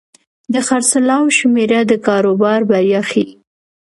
[0.53, 3.25] د خرڅلاو شمېره د کاروبار بریا ښيي.